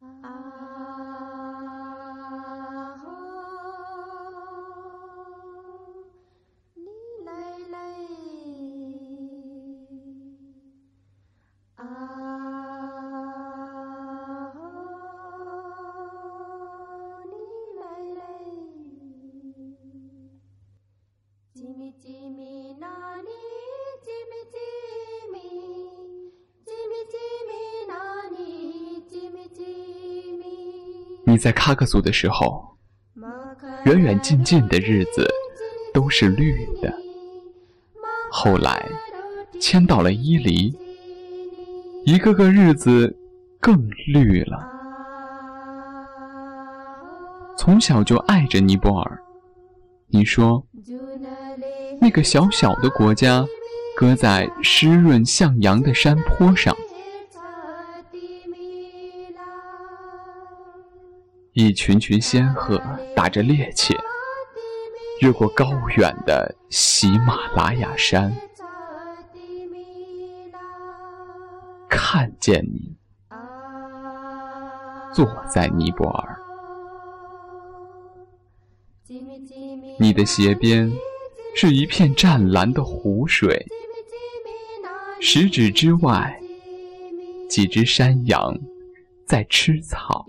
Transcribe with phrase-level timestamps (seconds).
[0.00, 0.97] 啊。
[31.28, 32.66] 你在喀克族的时候，
[33.84, 35.28] 远远近近的日子
[35.92, 36.90] 都是绿的。
[38.30, 38.82] 后来
[39.60, 40.74] 迁到了伊犁，
[42.06, 43.14] 一个个日子
[43.60, 44.66] 更绿了。
[47.58, 49.20] 从小就爱着尼泊尔，
[50.06, 50.64] 你说，
[52.00, 53.44] 那个小小的国家，
[53.98, 56.74] 搁在湿润向阳的山坡上。
[61.60, 62.80] 一群群仙鹤
[63.16, 63.92] 打着趔趄，
[65.20, 68.32] 越过高远的喜马拉雅山，
[71.88, 72.94] 看见你
[75.12, 76.38] 坐在尼泊尔，
[79.98, 80.88] 你的斜边
[81.56, 83.66] 是一片湛蓝的湖水，
[85.20, 86.40] 十指之外，
[87.50, 88.56] 几只山羊
[89.28, 90.26] 在吃草。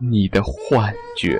[0.00, 1.38] 你的幻觉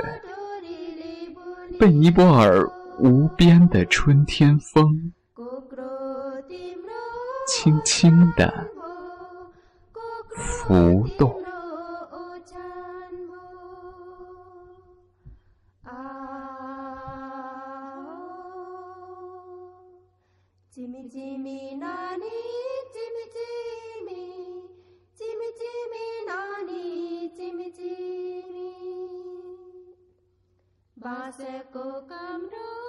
[1.78, 2.62] 被尼泊尔
[2.98, 5.14] 无边的春天风
[7.46, 8.52] 轻轻地
[10.36, 11.34] 浮动。
[31.02, 32.87] बाँसको कम्रो